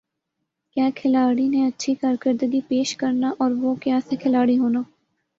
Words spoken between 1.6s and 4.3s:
اچھی کارکردگی پیش کرنا اور وُہ کَیا سے